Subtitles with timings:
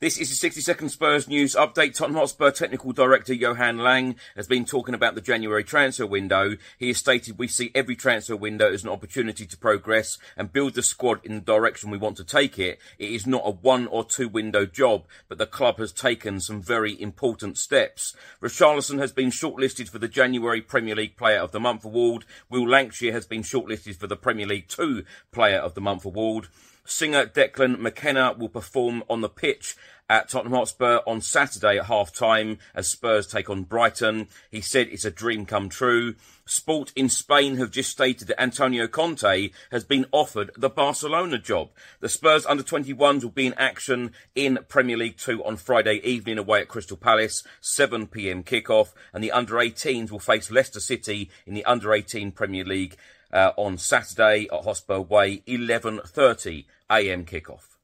[0.00, 1.92] This is the 60 second Spurs news update.
[1.92, 6.56] Tottenham Hotspur technical director Johan Lange has been talking about the January transfer window.
[6.78, 10.72] He has stated we see every transfer window as an opportunity to progress and build
[10.72, 12.80] the squad in the direction we want to take it.
[12.98, 16.62] It is not a one or two window job, but the club has taken some
[16.62, 18.16] very important steps.
[18.40, 22.24] Richarlison has been shortlisted for the January Premier League Player of the Month award.
[22.48, 26.48] Will Lankshear has been shortlisted for the Premier League 2 Player of the Month award.
[26.84, 29.76] Singer Declan McKenna will perform on the pitch
[30.10, 34.26] at Tottenham Hotspur on Saturday at half time as Spurs take on Brighton.
[34.50, 36.16] He said it's a dream come true.
[36.44, 41.70] Sport in Spain have just stated that Antonio Conte has been offered the Barcelona job.
[42.00, 46.38] The Spurs under 21s will be in action in Premier League 2 on Friday evening
[46.38, 51.54] away at Crystal Palace, 7pm kickoff, and the under 18s will face Leicester City in
[51.54, 52.96] the under 18 Premier League
[53.32, 57.24] uh, on Saturday at Hotspur Way, 11:30 a.m.
[57.24, 57.76] kickoff.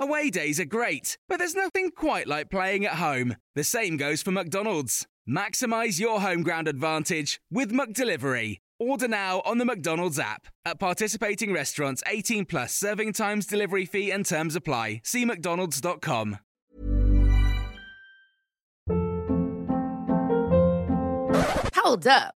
[0.00, 3.36] Away days are great, but there's nothing quite like playing at home.
[3.56, 5.06] The same goes for McDonald's.
[5.28, 8.58] Maximize your home ground advantage with McDelivery.
[8.78, 10.46] Order now on the McDonald's app.
[10.64, 15.00] At participating restaurants, 18 plus serving times, delivery fee, and terms apply.
[15.04, 16.38] See McDonald's.com.
[21.74, 22.37] Hold up.